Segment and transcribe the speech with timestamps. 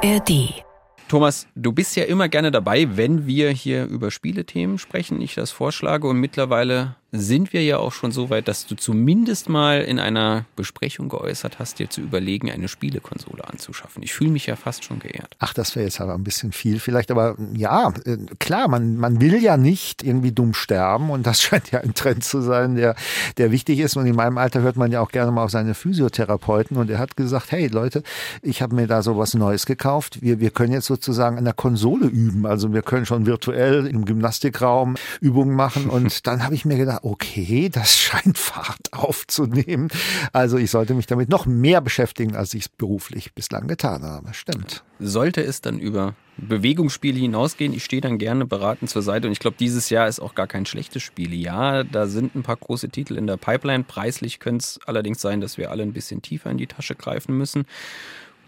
[0.00, 0.62] ARD
[1.08, 5.50] Thomas, du bist ja immer gerne dabei, wenn wir hier über Spielethemen sprechen, ich das
[5.50, 6.06] vorschlage.
[6.06, 10.44] Und mittlerweile sind wir ja auch schon so weit, dass du zumindest mal in einer
[10.56, 14.02] Besprechung geäußert hast, dir zu überlegen, eine Spielekonsole anzuschaffen.
[14.02, 15.34] Ich fühle mich ja fast schon geehrt.
[15.38, 19.22] Ach, das wäre jetzt aber ein bisschen viel vielleicht, aber ja, äh, klar, man, man
[19.22, 22.94] will ja nicht irgendwie dumm sterben und das scheint ja ein Trend zu sein, der,
[23.38, 23.96] der wichtig ist.
[23.96, 26.98] Und in meinem Alter hört man ja auch gerne mal auf seine Physiotherapeuten und er
[26.98, 28.02] hat gesagt, hey Leute,
[28.42, 30.20] ich habe mir da so was Neues gekauft.
[30.20, 32.44] Wir, wir können jetzt sozusagen an der Konsole üben.
[32.44, 36.97] Also wir können schon virtuell im Gymnastikraum Übungen machen und dann habe ich mir gedacht,
[37.02, 39.88] okay, das scheint Fahrt aufzunehmen.
[40.32, 44.32] Also ich sollte mich damit noch mehr beschäftigen, als ich es beruflich bislang getan habe.
[44.34, 44.84] Stimmt.
[44.98, 49.40] Sollte es dann über Bewegungsspiele hinausgehen, ich stehe dann gerne beratend zur Seite und ich
[49.40, 51.34] glaube, dieses Jahr ist auch gar kein schlechtes Spiel.
[51.34, 53.84] Ja, da sind ein paar große Titel in der Pipeline.
[53.84, 57.36] Preislich könnte es allerdings sein, dass wir alle ein bisschen tiefer in die Tasche greifen
[57.36, 57.66] müssen.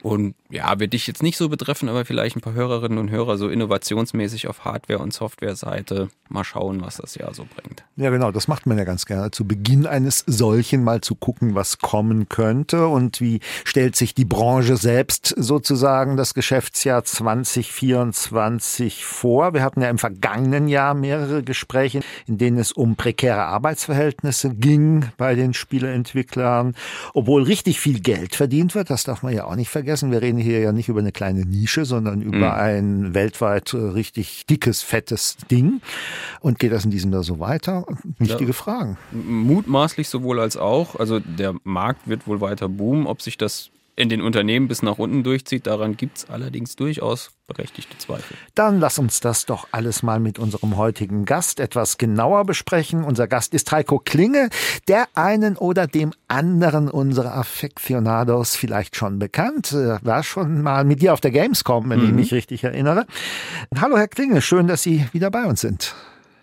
[0.02, 3.36] Und ja, wird dich jetzt nicht so betreffen, aber vielleicht ein paar Hörerinnen und Hörer
[3.36, 7.84] so innovationsmäßig auf Hardware- und Software-Seite mal schauen, was das Jahr so bringt.
[7.96, 9.30] Ja, genau, das macht man ja ganz gerne.
[9.30, 14.24] Zu Beginn eines solchen mal zu gucken, was kommen könnte und wie stellt sich die
[14.24, 19.52] Branche selbst sozusagen das Geschäftsjahr 2024 vor.
[19.52, 25.10] Wir hatten ja im vergangenen Jahr mehrere Gespräche, in denen es um prekäre Arbeitsverhältnisse ging
[25.16, 26.74] bei den Spieleentwicklern,
[27.12, 30.22] obwohl richtig viel Geld verdient wird, das darf man ja auch nicht vergessen vergessen, wir
[30.22, 32.60] reden hier ja nicht über eine kleine Nische, sondern über mhm.
[32.60, 35.80] ein weltweit äh, richtig dickes, fettes Ding.
[36.40, 37.84] Und geht das in diesem Jahr so weiter?
[38.18, 38.52] Wichtige ja.
[38.52, 38.98] Fragen.
[39.10, 40.94] Mutmaßlich sowohl als auch.
[40.94, 43.08] Also der Markt wird wohl weiter boomen.
[43.08, 45.66] Ob sich das in den Unternehmen bis nach unten durchzieht.
[45.66, 48.36] Daran gibt es allerdings durchaus berechtigte Zweifel.
[48.54, 53.04] Dann lass uns das doch alles mal mit unserem heutigen Gast etwas genauer besprechen.
[53.04, 54.50] Unser Gast ist Heiko Klinge,
[54.88, 59.72] der einen oder dem anderen unserer Affectionados vielleicht schon bekannt.
[59.72, 62.06] War schon mal mit dir auf der Gamescom, wenn mhm.
[62.06, 63.06] ich mich richtig erinnere.
[63.76, 65.94] Hallo Herr Klinge, schön, dass Sie wieder bei uns sind.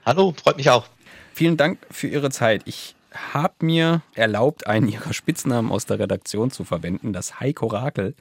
[0.05, 0.87] Hallo, freut mich auch.
[1.33, 2.63] Vielen Dank für Ihre Zeit.
[2.65, 8.13] Ich habe mir erlaubt, einen ihrer Spitznamen aus der Redaktion zu verwenden, das Heiko Rakel.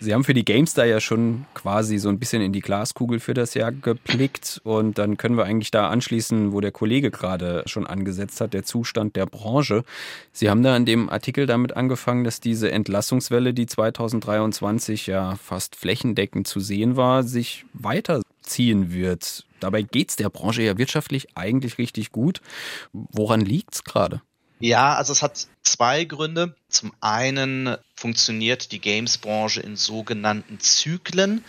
[0.00, 3.34] Sie haben für die GameStar ja schon quasi so ein bisschen in die Glaskugel für
[3.34, 7.86] das Jahr geblickt und dann können wir eigentlich da anschließen, wo der Kollege gerade schon
[7.86, 9.84] angesetzt hat, der Zustand der Branche.
[10.32, 15.76] Sie haben da in dem Artikel damit angefangen, dass diese Entlassungswelle, die 2023 ja fast
[15.76, 17.64] flächendeckend zu sehen war, sich
[18.44, 19.44] weiterziehen wird.
[19.60, 22.40] Dabei geht es der Branche ja wirtschaftlich eigentlich richtig gut.
[22.92, 24.20] Woran liegt es gerade?
[24.60, 26.54] Ja, also es hat zwei Gründe.
[26.68, 31.44] Zum einen funktioniert die Games-Branche in sogenannten Zyklen,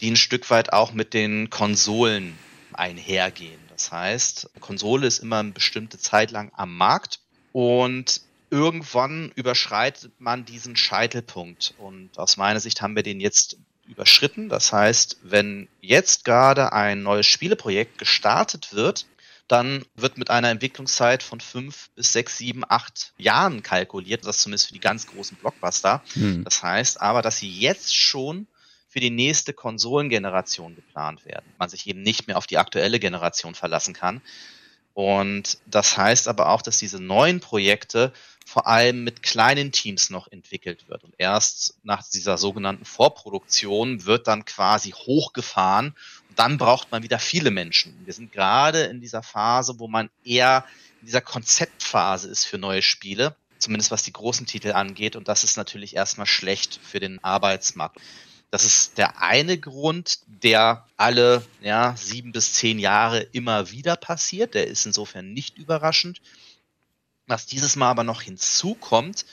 [0.00, 2.38] die ein Stück weit auch mit den Konsolen
[2.72, 3.60] einhergehen.
[3.70, 7.20] Das heißt, Konsole ist immer eine bestimmte Zeit lang am Markt
[7.52, 11.74] und irgendwann überschreitet man diesen Scheitelpunkt.
[11.78, 14.48] Und aus meiner Sicht haben wir den jetzt überschritten.
[14.48, 19.06] Das heißt, wenn jetzt gerade ein neues Spieleprojekt gestartet wird,
[19.48, 24.26] dann wird mit einer Entwicklungszeit von fünf bis sechs, sieben, acht Jahren kalkuliert.
[24.26, 26.02] Das zumindest für die ganz großen Blockbuster.
[26.12, 26.44] Hm.
[26.44, 28.46] Das heißt aber, dass sie jetzt schon
[28.88, 31.46] für die nächste Konsolengeneration geplant werden.
[31.58, 34.20] Man sich eben nicht mehr auf die aktuelle Generation verlassen kann.
[34.94, 38.12] Und das heißt aber auch, dass diese neuen Projekte
[38.48, 41.04] vor allem mit kleinen Teams noch entwickelt wird.
[41.04, 45.94] Und erst nach dieser sogenannten Vorproduktion wird dann quasi hochgefahren.
[46.30, 47.94] Und dann braucht man wieder viele Menschen.
[48.06, 50.64] Wir sind gerade in dieser Phase, wo man eher
[51.02, 53.36] in dieser Konzeptphase ist für neue Spiele.
[53.58, 55.14] Zumindest was die großen Titel angeht.
[55.14, 58.00] Und das ist natürlich erstmal schlecht für den Arbeitsmarkt.
[58.50, 64.54] Das ist der eine Grund, der alle ja, sieben bis zehn Jahre immer wieder passiert.
[64.54, 66.22] Der ist insofern nicht überraschend.
[67.28, 69.26] Was dieses Mal aber noch hinzukommt,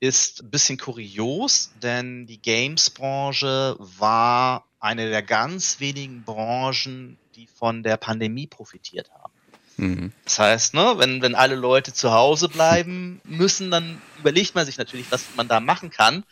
[0.00, 7.82] ist ein bisschen kurios, denn die Games-Branche war eine der ganz wenigen Branchen, die von
[7.82, 9.32] der Pandemie profitiert haben.
[9.76, 10.12] Mhm.
[10.24, 14.78] Das heißt, ne, wenn, wenn alle Leute zu Hause bleiben müssen, dann überlegt man sich
[14.78, 16.24] natürlich, was man da machen kann.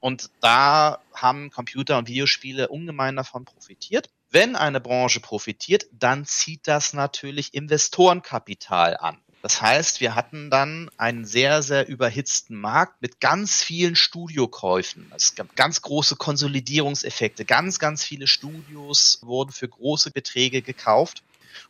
[0.00, 4.08] Und da haben Computer und Videospiele ungemein davon profitiert.
[4.30, 9.18] Wenn eine Branche profitiert, dann zieht das natürlich Investorenkapital an.
[9.46, 15.12] Das heißt, wir hatten dann einen sehr, sehr überhitzten Markt mit ganz vielen Studiokäufen.
[15.14, 17.44] Es gab ganz große Konsolidierungseffekte.
[17.44, 21.22] Ganz, ganz viele Studios wurden für große Beträge gekauft.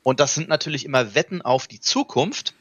[0.03, 2.55] Und das sind natürlich immer Wetten auf die Zukunft.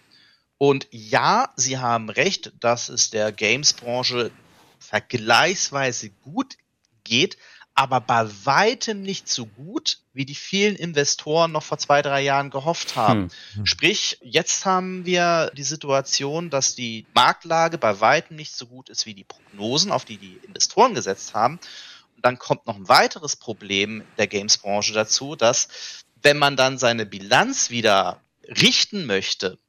[0.57, 4.31] Und ja, Sie haben recht, dass es der Games-Branche
[4.79, 6.57] vergleichsweise gut
[7.06, 7.38] geht,
[7.75, 12.50] aber bei weitem nicht so gut, wie die vielen Investoren noch vor zwei, drei Jahren
[12.50, 13.30] gehofft haben.
[13.54, 13.66] Hm.
[13.66, 19.06] Sprich, jetzt haben wir die Situation, dass die Marktlage bei weitem nicht so gut ist
[19.06, 21.60] wie die Prognosen, auf die die Investoren gesetzt haben.
[22.22, 25.68] dann kommt noch ein weiteres Problem der Games-Branche dazu, dass
[26.24, 29.60] wenn man dann seine Bilanz wieder richten möchte,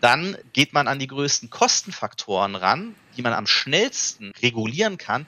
[0.00, 5.26] dann geht man an die größten Kostenfaktoren ran, die man am schnellsten regulieren kann.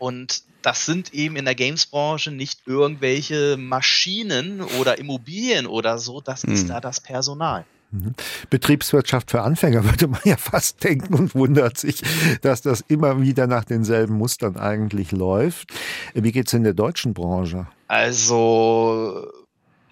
[0.00, 6.42] Und das sind eben in der Games-Branche nicht irgendwelche Maschinen oder Immobilien oder so, das
[6.42, 6.68] ist hm.
[6.68, 7.64] da das Personal.
[7.92, 8.14] Mhm.
[8.50, 12.02] Betriebswirtschaft für Anfänger würde man ja fast denken und wundert sich,
[12.40, 15.72] dass das immer wieder nach denselben Mustern eigentlich läuft.
[16.14, 17.66] Wie geht es in der deutschen Branche?
[17.88, 19.28] Also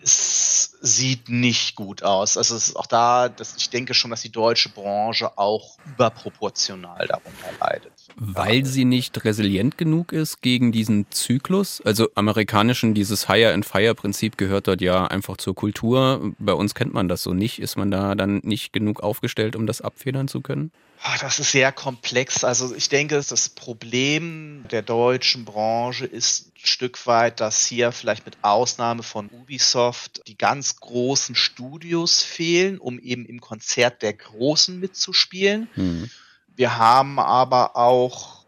[0.03, 2.37] es sieht nicht gut aus.
[2.37, 7.07] Also es ist auch da, dass ich denke schon, dass die deutsche Branche auch überproportional
[7.07, 7.93] darunter leidet.
[8.17, 11.81] Weil sie nicht resilient genug ist gegen diesen Zyklus.
[11.85, 16.33] Also amerikanischen, dieses Hire and Fire Prinzip gehört dort ja einfach zur Kultur.
[16.39, 17.59] Bei uns kennt man das so nicht.
[17.61, 20.73] Ist man da dann nicht genug aufgestellt, um das abfedern zu können?
[21.03, 22.43] Ah, das ist sehr komplex.
[22.43, 28.27] Also ich denke, das Problem der deutschen Branche ist ein Stück weit, dass hier vielleicht
[28.27, 34.79] mit Ausnahme von Ubisoft die ganz großen Studios fehlen, um eben im Konzert der Großen
[34.79, 35.69] mitzuspielen.
[35.77, 36.11] Mhm.
[36.57, 38.45] Wir haben aber auch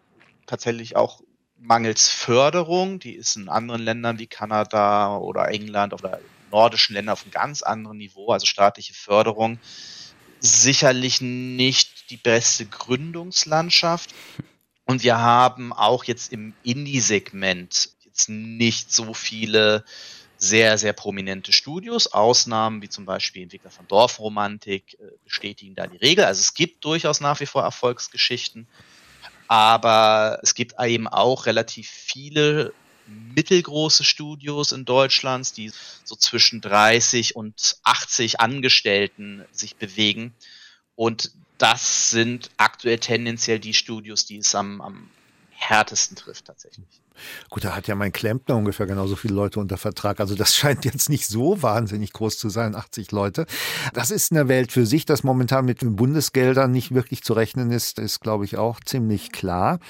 [0.47, 1.23] tatsächlich auch
[1.61, 6.21] mangels Förderung, die ist in anderen Ländern wie Kanada oder England oder
[6.51, 9.61] nordischen Ländern auf einem ganz anderen Niveau, also staatliche Förderung,
[10.41, 14.15] sicherlich nicht die beste Gründungslandschaft.
[14.85, 19.85] Und wir haben auch jetzt im Indie-Segment jetzt nicht so viele
[20.37, 22.09] sehr, sehr prominente Studios.
[22.09, 26.25] Ausnahmen wie zum Beispiel Entwickler von Dorfromantik äh, bestätigen da die Regel.
[26.25, 28.67] Also es gibt durchaus nach wie vor Erfolgsgeschichten,
[29.49, 32.73] aber es gibt eben auch relativ viele
[33.07, 35.73] mittelgroße Studios in Deutschland, die
[36.05, 40.35] so zwischen 30 und 80 Angestellten sich bewegen.
[40.95, 45.11] Und das sind aktuell tendenziell die Studios, die es am, am
[45.51, 46.87] härtesten trifft tatsächlich.
[47.51, 50.21] Gut, da hat ja mein Klempner ungefähr genauso viele Leute unter Vertrag.
[50.21, 53.45] Also das scheint jetzt nicht so wahnsinnig groß zu sein, 80 Leute.
[53.93, 57.71] Das ist eine Welt für sich, dass momentan mit den Bundesgeldern nicht wirklich zu rechnen
[57.71, 59.81] ist, ist, glaube ich, auch ziemlich klar.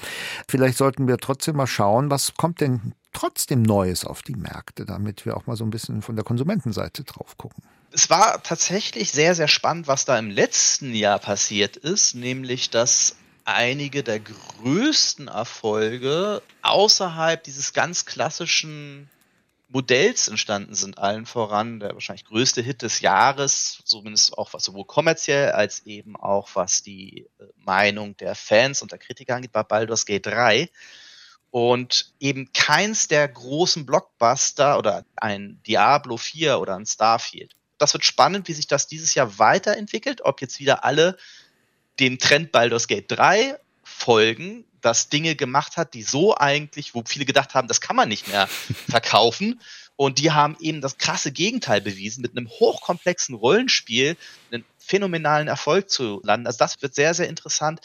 [0.49, 5.25] Vielleicht sollten wir trotzdem mal schauen, was kommt denn trotzdem Neues auf die Märkte, damit
[5.25, 7.63] wir auch mal so ein bisschen von der Konsumentenseite drauf gucken.
[7.93, 13.17] Es war tatsächlich sehr, sehr spannend, was da im letzten Jahr passiert ist, nämlich dass
[13.43, 19.09] einige der größten Erfolge außerhalb dieses ganz klassischen
[19.67, 24.85] Modells entstanden sind, allen voran der wahrscheinlich größte Hit des Jahres, zumindest auch was sowohl
[24.85, 29.63] kommerziell als eben auch was die äh, Meinung der Fans und der Kritiker angeht, war
[29.63, 30.69] Baldur's Gate 3
[31.51, 37.55] und eben keins der großen Blockbuster oder ein Diablo 4 oder ein Starfield.
[37.81, 41.17] Das wird spannend, wie sich das dieses Jahr weiterentwickelt, ob jetzt wieder alle
[41.99, 47.25] dem Trend Baldur's Gate 3 folgen, das Dinge gemacht hat, die so eigentlich, wo viele
[47.25, 48.47] gedacht haben, das kann man nicht mehr
[48.89, 49.59] verkaufen.
[49.95, 54.15] Und die haben eben das krasse Gegenteil bewiesen, mit einem hochkomplexen Rollenspiel
[54.51, 56.47] einen phänomenalen Erfolg zu landen.
[56.47, 57.81] Also das wird sehr, sehr interessant.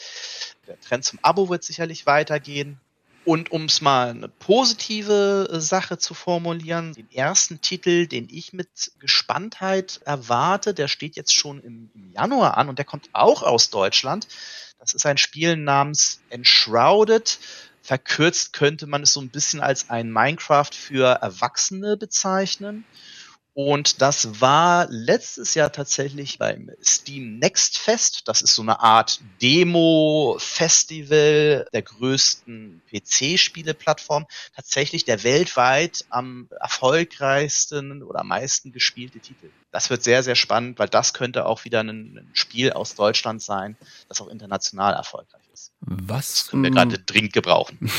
[0.67, 2.79] Der Trend zum Abo wird sicherlich weitergehen.
[3.27, 8.53] Und um es mal eine positive äh, Sache zu formulieren, den ersten Titel, den ich
[8.53, 8.69] mit
[8.99, 13.69] Gespanntheit erwarte, der steht jetzt schon im, im Januar an und der kommt auch aus
[13.69, 14.29] Deutschland.
[14.79, 17.37] Das ist ein Spiel namens Enshrouded.
[17.81, 22.85] Verkürzt könnte man es so ein bisschen als ein Minecraft für Erwachsene bezeichnen.
[23.57, 28.21] Und das war letztes Jahr tatsächlich beim Steam Next Fest.
[28.25, 34.27] Das ist so eine Art Demo-Festival der größten PC-Spieleplattform.
[34.55, 39.49] Tatsächlich der weltweit am erfolgreichsten oder am meisten gespielte Titel.
[39.71, 43.75] Das wird sehr, sehr spannend, weil das könnte auch wieder ein, Spiel aus Deutschland sein,
[44.07, 45.71] das auch international erfolgreich ist.
[45.81, 47.89] Was das können wir gerade dringend gebrauchen.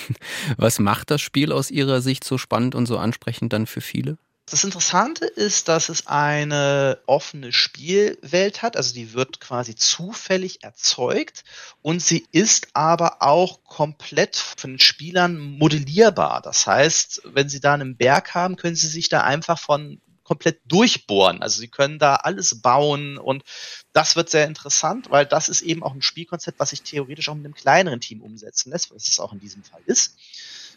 [0.56, 4.16] Was macht das Spiel aus Ihrer Sicht so spannend und so ansprechend dann für viele?
[4.52, 11.44] Das Interessante ist, dass es eine offene Spielwelt hat, also die wird quasi zufällig erzeugt
[11.80, 16.42] und sie ist aber auch komplett von den Spielern modellierbar.
[16.42, 20.60] Das heißt, wenn sie da einen Berg haben, können sie sich da einfach von komplett
[20.66, 21.40] durchbohren.
[21.40, 23.44] Also sie können da alles bauen und
[23.94, 27.34] das wird sehr interessant, weil das ist eben auch ein Spielkonzept, was sich theoretisch auch
[27.34, 30.14] mit einem kleineren Team umsetzen lässt, was es auch in diesem Fall ist.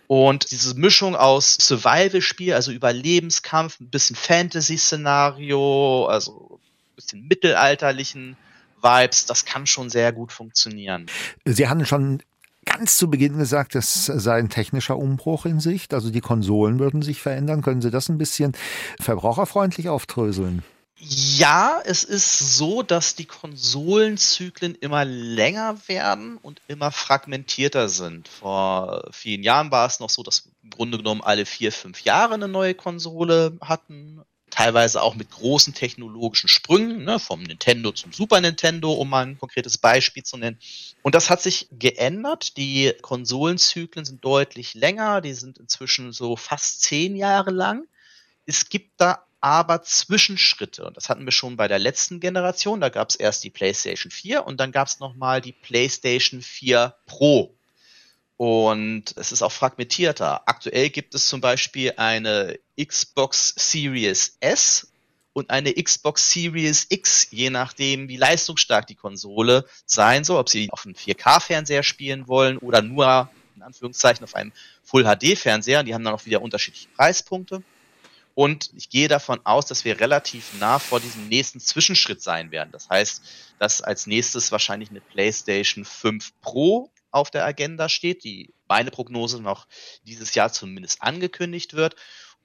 [0.07, 8.37] Und diese Mischung aus Survival-Spiel, also Überlebenskampf, ein bisschen Fantasy-Szenario, also ein bisschen mittelalterlichen
[8.81, 11.07] Vibes, das kann schon sehr gut funktionieren.
[11.45, 12.21] Sie haben schon
[12.65, 15.93] ganz zu Beginn gesagt, das sei ein technischer Umbruch in Sicht.
[15.93, 17.61] Also die Konsolen würden sich verändern.
[17.61, 18.53] Können Sie das ein bisschen
[18.99, 20.63] verbraucherfreundlich auftröseln?
[20.97, 28.29] Ja, es ist so, dass die Konsolenzyklen immer länger werden und immer fragmentierter sind.
[28.29, 32.35] Vor vielen Jahren war es noch so, dass im Grunde genommen alle vier, fünf Jahre
[32.35, 34.23] eine neue Konsole hatten
[34.55, 39.37] teilweise auch mit großen technologischen Sprüngen, ne, vom Nintendo zum Super Nintendo, um mal ein
[39.37, 40.57] konkretes Beispiel zu nennen.
[41.01, 42.55] Und das hat sich geändert.
[42.55, 47.85] Die Konsolenzyklen sind deutlich länger, die sind inzwischen so fast zehn Jahre lang.
[48.45, 50.85] Es gibt da aber Zwischenschritte.
[50.85, 52.81] Und das hatten wir schon bei der letzten Generation.
[52.81, 56.95] Da gab es erst die PlayStation 4 und dann gab es nochmal die PlayStation 4
[57.05, 57.55] Pro.
[58.37, 60.47] Und es ist auch fragmentierter.
[60.47, 64.91] Aktuell gibt es zum Beispiel eine Xbox Series S
[65.31, 70.69] und eine Xbox Series X, je nachdem, wie leistungsstark die Konsole sein soll, ob sie
[70.71, 74.51] auf einem 4K-Fernseher spielen wollen oder nur in Anführungszeichen auf einem
[74.83, 75.83] Full HD-Fernseher.
[75.83, 77.63] Die haben dann auch wieder unterschiedliche Preispunkte.
[78.35, 82.69] Und ich gehe davon aus, dass wir relativ nah vor diesem nächsten Zwischenschritt sein werden.
[82.71, 83.23] Das heißt,
[83.59, 89.41] dass als nächstes wahrscheinlich eine PlayStation 5 Pro auf der Agenda steht, die meine Prognose
[89.41, 89.67] noch
[90.03, 91.95] dieses Jahr zumindest angekündigt wird.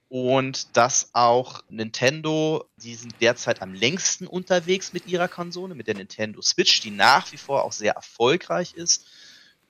[0.07, 5.95] Und dass auch Nintendo, die sind derzeit am längsten unterwegs mit ihrer Konsole, mit der
[5.95, 9.05] Nintendo Switch, die nach wie vor auch sehr erfolgreich ist.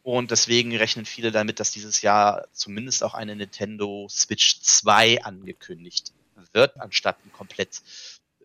[0.03, 6.11] Und deswegen rechnen viele damit, dass dieses Jahr zumindest auch eine Nintendo Switch 2 angekündigt
[6.53, 7.81] wird, anstatt ein komplett
[8.39, 8.43] äh,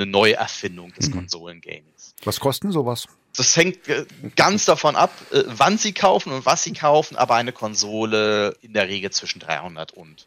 [0.00, 1.14] eine Neuerfindung des mhm.
[1.14, 2.14] Konsolengamings.
[2.24, 3.06] Was kosten sowas?
[3.36, 7.36] Das hängt äh, ganz davon ab, äh, wann sie kaufen und was sie kaufen, aber
[7.36, 10.26] eine Konsole in der Regel zwischen 300 und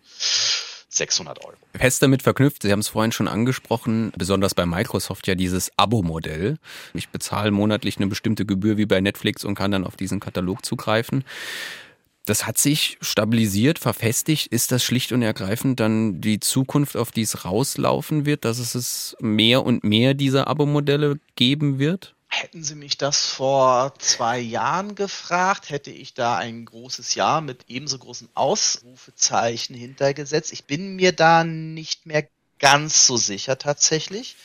[0.91, 1.55] 600 Euro.
[1.73, 6.57] Fest damit verknüpft, Sie haben es vorhin schon angesprochen, besonders bei Microsoft ja dieses Abo-Modell.
[6.93, 10.65] Ich bezahle monatlich eine bestimmte Gebühr wie bei Netflix und kann dann auf diesen Katalog
[10.65, 11.23] zugreifen.
[12.25, 14.47] Das hat sich stabilisiert, verfestigt.
[14.47, 19.15] Ist das schlicht und ergreifend dann die Zukunft, auf die es rauslaufen wird, dass es
[19.19, 22.15] mehr und mehr dieser Abo-Modelle geben wird?
[22.33, 27.65] Hätten Sie mich das vor zwei Jahren gefragt, hätte ich da ein großes Ja mit
[27.67, 30.53] ebenso großen Ausrufezeichen hintergesetzt.
[30.53, 32.25] Ich bin mir da nicht mehr
[32.57, 34.37] ganz so sicher tatsächlich,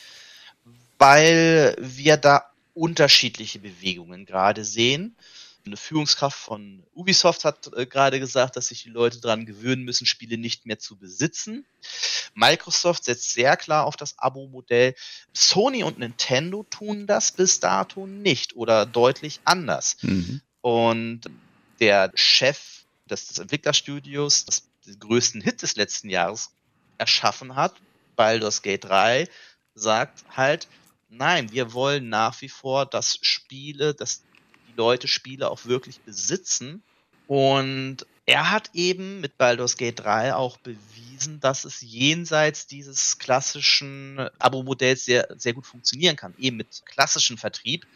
[0.98, 5.14] weil wir da unterschiedliche Bewegungen gerade sehen
[5.66, 10.06] eine Führungskraft von Ubisoft hat äh, gerade gesagt, dass sich die Leute daran gewöhnen müssen,
[10.06, 11.66] Spiele nicht mehr zu besitzen.
[12.34, 14.94] Microsoft setzt sehr klar auf das Abo-Modell.
[15.32, 19.96] Sony und Nintendo tun das bis dato nicht oder deutlich anders.
[20.02, 20.40] Mhm.
[20.60, 21.22] Und
[21.80, 26.50] der Chef des, des Entwicklerstudios, das den größten Hit des letzten Jahres
[26.98, 27.74] erschaffen hat,
[28.14, 29.28] Baldur's Gate 3,
[29.74, 30.68] sagt halt,
[31.08, 34.22] nein, wir wollen nach wie vor, dass Spiele, dass
[34.76, 36.82] Leute Spiele auch wirklich besitzen.
[37.26, 44.18] Und er hat eben mit Baldur's Gate 3 auch bewiesen, dass es jenseits dieses klassischen
[44.38, 46.34] Abo-Modells sehr, sehr gut funktionieren kann.
[46.38, 47.86] Eben mit klassischem Vertrieb.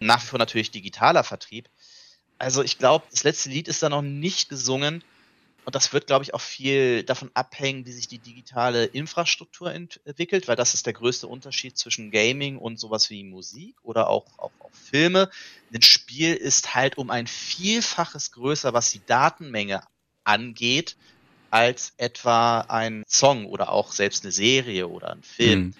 [0.00, 1.68] Nach wie vor natürlich digitaler Vertrieb.
[2.38, 5.04] Also ich glaube, das letzte Lied ist da noch nicht gesungen.
[5.64, 10.48] Und das wird, glaube ich, auch viel davon abhängen, wie sich die digitale Infrastruktur entwickelt,
[10.48, 14.50] weil das ist der größte Unterschied zwischen Gaming und sowas wie Musik oder auch, auch,
[14.58, 15.30] auch Filme.
[15.72, 19.82] Ein Spiel ist halt um ein Vielfaches größer, was die Datenmenge
[20.24, 20.96] angeht,
[21.50, 25.60] als etwa ein Song oder auch selbst eine Serie oder ein Film.
[25.60, 25.74] In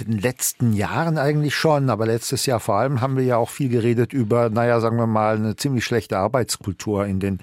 [0.00, 3.68] den letzten Jahren eigentlich schon, aber letztes Jahr vor allem haben wir ja auch viel
[3.68, 7.38] geredet über, naja, sagen wir mal, eine ziemlich schlechte Arbeitskultur in den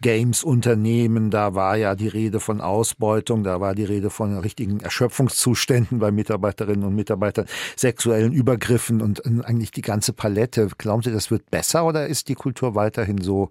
[0.00, 1.30] Games-Unternehmen.
[1.30, 6.10] Da war ja die Rede von Ausbeutung, da war die Rede von richtigen Erschöpfungszuständen bei
[6.10, 10.68] Mitarbeiterinnen und Mitarbeitern, sexuellen Übergriffen und eigentlich die ganze Palette.
[10.78, 13.50] Glauben Sie, das wird besser oder ist die Kultur weiterhin so,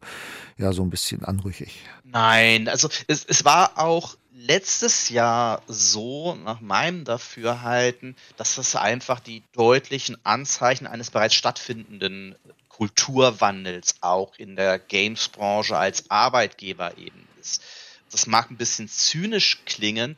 [0.58, 1.82] ja, so ein bisschen anrüchig?
[2.12, 4.15] Nein, also es, es war auch
[4.50, 12.36] letztes Jahr so, nach meinem Dafürhalten, dass das einfach die deutlichen Anzeichen eines bereits stattfindenden
[12.68, 17.62] Kulturwandels auch in der Games-Branche als Arbeitgeber eben ist.
[18.10, 20.18] Das mag ein bisschen zynisch klingen,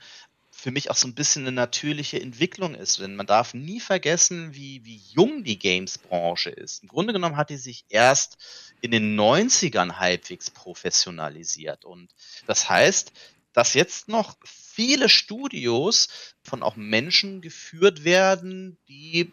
[0.50, 3.00] für mich auch so ein bisschen eine natürliche Entwicklung ist.
[3.00, 6.83] Denn man darf nie vergessen, wie, wie jung die Games-Branche ist.
[6.83, 8.38] Im Grunde genommen hat die sich erst
[8.79, 11.83] in den 90ern halbwegs professionalisiert.
[11.83, 12.09] Und
[12.47, 13.11] das heißt,
[13.53, 16.08] dass jetzt noch viele Studios
[16.43, 19.31] von auch Menschen geführt werden, die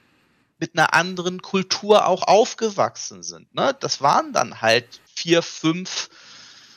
[0.59, 3.55] mit einer anderen Kultur auch aufgewachsen sind.
[3.55, 3.77] Ne?
[3.79, 6.11] Das waren dann halt vier, fünf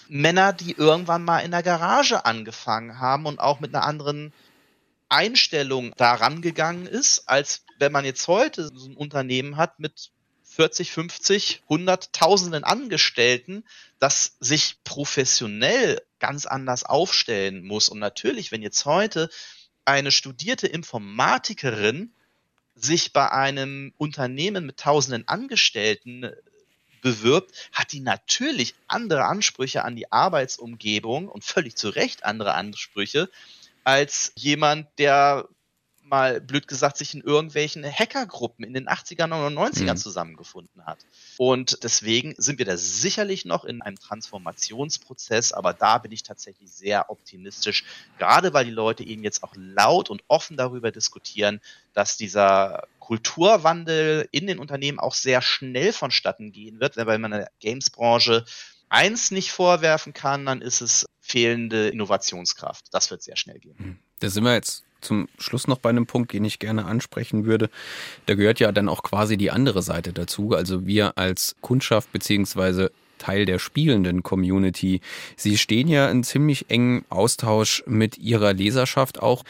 [0.08, 4.34] Männer, die irgendwann mal in der Garage angefangen haben und auch mit einer anderen
[5.10, 10.12] Einstellung daran gegangen ist, als wenn man jetzt heute so ein Unternehmen hat mit
[10.52, 13.64] 40, 50, 100, Tausenden Angestellten,
[14.00, 17.88] das sich professionell ganz anders aufstellen muss.
[17.88, 19.30] Und natürlich, wenn jetzt heute
[19.86, 22.14] eine studierte Informatikerin
[22.76, 26.36] sich bei einem Unternehmen mit tausenden Angestellten äh,
[27.02, 33.30] bewirbt, hat die natürlich andere Ansprüche an die Arbeitsumgebung und völlig zu Recht andere Ansprüche
[33.84, 35.48] als jemand, der
[36.12, 39.98] mal blöd gesagt sich in irgendwelchen Hackergruppen in den 80ern oder 90ern mhm.
[39.98, 41.00] zusammengefunden hat.
[41.38, 46.72] Und deswegen sind wir da sicherlich noch in einem Transformationsprozess, aber da bin ich tatsächlich
[46.72, 47.86] sehr optimistisch,
[48.20, 51.62] gerade weil die Leute eben jetzt auch laut und offen darüber diskutieren,
[51.94, 57.40] dass dieser Kulturwandel in den Unternehmen auch sehr schnell vonstatten gehen wird, weil man in
[57.40, 58.46] der Games-Branche
[58.90, 62.86] eins nicht vorwerfen kann, dann ist es fehlende Innovationskraft.
[62.92, 63.78] Das wird sehr schnell gehen.
[63.78, 64.00] Hm.
[64.20, 67.70] Da sind wir jetzt zum Schluss noch bei einem Punkt, den ich gerne ansprechen würde.
[68.26, 70.54] Da gehört ja dann auch quasi die andere Seite dazu.
[70.54, 75.00] Also wir als Kundschaft beziehungsweise Teil der spielenden Community.
[75.36, 79.44] Sie stehen ja in ziemlich engen Austausch mit ihrer Leserschaft auch.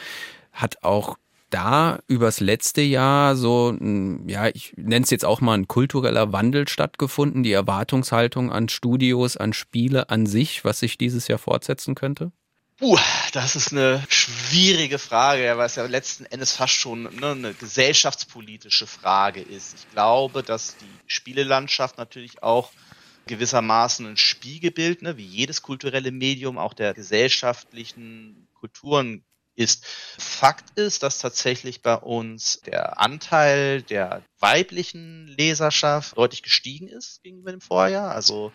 [0.51, 1.17] Hat auch
[1.49, 3.77] da übers letzte Jahr so,
[4.25, 9.37] ja, ich nenne es jetzt auch mal ein kultureller Wandel stattgefunden, die Erwartungshaltung an Studios,
[9.37, 12.31] an Spiele an sich, was sich dieses Jahr fortsetzen könnte?
[12.83, 12.97] Uh,
[13.33, 18.87] das ist eine schwierige Frage, weil es ja letzten Endes fast schon ne, eine gesellschaftspolitische
[18.87, 19.75] Frage ist.
[19.75, 22.71] Ich glaube, dass die Spielelandschaft natürlich auch
[23.27, 29.23] gewissermaßen ein Spiegelbild, ne, wie jedes kulturelle Medium auch der gesellschaftlichen Kulturen
[29.55, 29.85] ist.
[30.17, 37.51] Fakt ist, dass tatsächlich bei uns der Anteil der weiblichen Leserschaft deutlich gestiegen ist gegenüber
[37.51, 38.51] dem Vorjahr, also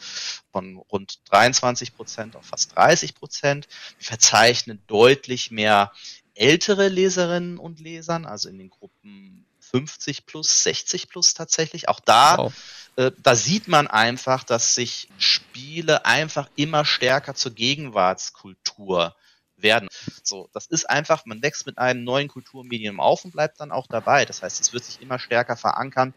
[0.51, 3.69] von rund 23 Prozent auf fast 30 Prozent.
[3.99, 5.93] Wir verzeichnen deutlich mehr
[6.35, 11.89] ältere Leserinnen und Lesern, also in den Gruppen 50 plus, 60 plus tatsächlich.
[11.89, 12.53] Auch da, wow.
[12.97, 19.17] äh, da sieht man einfach, dass sich Spiele einfach immer stärker zur Gegenwartskultur
[19.57, 19.89] werden.
[20.23, 23.87] So, das ist einfach, man wächst mit einem neuen Kulturmedium auf und bleibt dann auch
[23.87, 24.25] dabei.
[24.25, 26.15] Das heißt, es wird sich immer stärker verankern.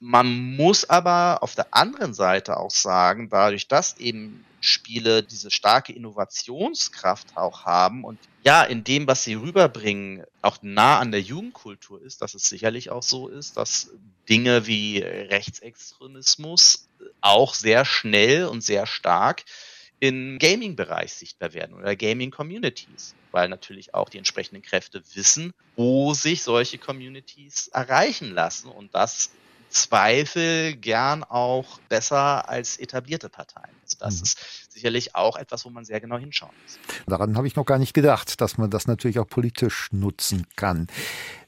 [0.00, 5.92] Man muss aber auf der anderen Seite auch sagen, dadurch, dass eben Spiele diese starke
[5.92, 12.02] Innovationskraft auch haben und ja, in dem, was sie rüberbringen, auch nah an der Jugendkultur
[12.02, 13.90] ist, dass es sicherlich auch so ist, dass
[14.28, 16.88] Dinge wie Rechtsextremismus
[17.20, 19.44] auch sehr schnell und sehr stark
[20.04, 26.42] im Gaming-Bereich sichtbar werden oder Gaming-Communities, weil natürlich auch die entsprechenden Kräfte wissen, wo sich
[26.42, 29.30] solche Communities erreichen lassen und das
[29.74, 33.74] Zweifel gern auch besser als etablierte Parteien.
[33.82, 34.22] Also das mhm.
[34.22, 36.78] ist sicherlich auch etwas, wo man sehr genau hinschauen muss.
[37.06, 40.86] Daran habe ich noch gar nicht gedacht, dass man das natürlich auch politisch nutzen kann.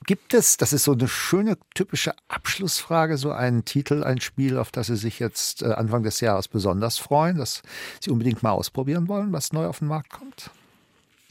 [0.07, 4.73] Gibt es, das ist so eine schöne typische Abschlussfrage, so einen Titel, ein Spiel, auf
[4.73, 7.63] das Sie sich jetzt äh, Anfang des Jahres besonders freuen, das
[8.01, 10.51] Sie unbedingt mal ausprobieren wollen, was neu auf den Markt kommt?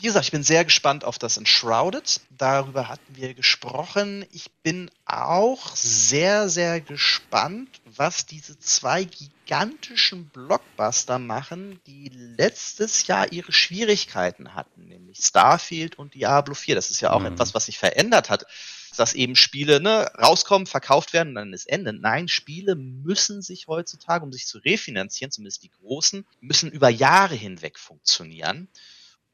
[0.06, 2.22] Wie gesagt, ich bin sehr gespannt auf das Enshrouded.
[2.30, 4.24] Darüber hatten wir gesprochen.
[4.32, 13.32] Ich bin auch sehr, sehr gespannt, was diese zwei gigantischen Blockbuster machen, die letztes Jahr
[13.32, 16.76] ihre Schwierigkeiten hatten, nämlich Starfield und Diablo 4.
[16.76, 17.34] Das ist ja auch mhm.
[17.34, 18.46] etwas, was sich verändert hat
[18.98, 21.92] dass eben Spiele ne, rauskommen, verkauft werden und dann ist Ende.
[21.92, 27.36] Nein, Spiele müssen sich heutzutage, um sich zu refinanzieren, zumindest die großen, müssen über Jahre
[27.36, 28.70] hinweg funktionieren.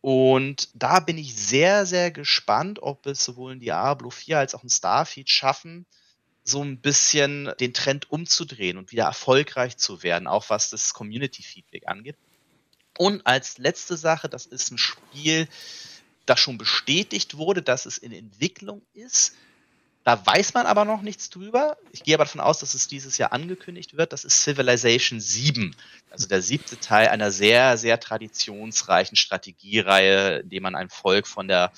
[0.01, 4.63] Und da bin ich sehr, sehr gespannt, ob es sowohl ein Diablo 4 als auch
[4.63, 5.85] ein Starfield schaffen,
[6.43, 11.43] so ein bisschen den Trend umzudrehen und wieder erfolgreich zu werden, auch was das Community
[11.43, 12.15] Feedback angeht.
[12.97, 15.47] Und als letzte Sache, das ist ein Spiel,
[16.25, 19.35] das schon bestätigt wurde, dass es in Entwicklung ist
[20.03, 21.77] da weiß man aber noch nichts drüber.
[21.91, 24.13] Ich gehe aber davon aus, dass es dieses Jahr angekündigt wird.
[24.13, 25.75] Das ist Civilization 7,
[26.09, 31.47] also der siebte Teil einer sehr, sehr traditionsreichen Strategiereihe, in dem man ein Volk von
[31.47, 31.71] der,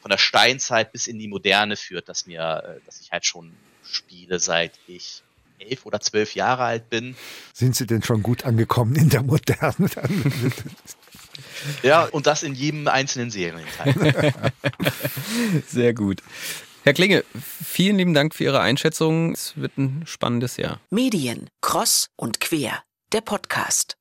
[0.00, 3.52] von der Steinzeit bis in die Moderne führt, das mir, äh, das ich halt schon
[3.82, 5.22] spiele, seit ich
[5.58, 7.16] elf oder zwölf Jahre alt bin.
[7.52, 9.90] Sind Sie denn schon gut angekommen in der Moderne?
[11.82, 13.94] ja, und das in jedem einzelnen Serienteil.
[15.66, 16.22] Sehr gut.
[16.86, 19.32] Herr Klinge, vielen lieben Dank für Ihre Einschätzung.
[19.32, 20.80] Es wird ein spannendes Jahr.
[20.88, 23.96] Medien, Cross und Quer, der Podcast.